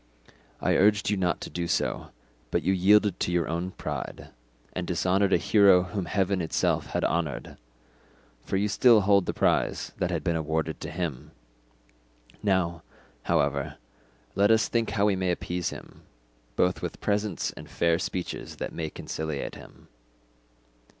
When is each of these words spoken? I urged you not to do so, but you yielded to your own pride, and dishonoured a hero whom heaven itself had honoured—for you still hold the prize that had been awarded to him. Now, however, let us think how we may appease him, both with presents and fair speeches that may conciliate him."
I 0.59 0.75
urged 0.77 1.11
you 1.11 1.15
not 1.17 1.41
to 1.41 1.51
do 1.51 1.67
so, 1.67 2.09
but 2.49 2.63
you 2.63 2.73
yielded 2.73 3.19
to 3.19 3.31
your 3.31 3.47
own 3.47 3.69
pride, 3.69 4.31
and 4.73 4.87
dishonoured 4.87 5.31
a 5.31 5.37
hero 5.37 5.83
whom 5.83 6.05
heaven 6.05 6.41
itself 6.41 6.87
had 6.87 7.03
honoured—for 7.03 8.57
you 8.57 8.67
still 8.67 9.01
hold 9.01 9.27
the 9.27 9.33
prize 9.35 9.91
that 9.97 10.09
had 10.09 10.23
been 10.23 10.35
awarded 10.35 10.81
to 10.81 10.89
him. 10.89 11.33
Now, 12.41 12.81
however, 13.25 13.75
let 14.33 14.49
us 14.49 14.67
think 14.69 14.89
how 14.89 15.05
we 15.05 15.15
may 15.15 15.29
appease 15.29 15.69
him, 15.69 16.01
both 16.55 16.81
with 16.81 16.99
presents 16.99 17.51
and 17.51 17.69
fair 17.69 17.99
speeches 17.99 18.55
that 18.55 18.73
may 18.73 18.89
conciliate 18.89 19.53
him." 19.53 19.87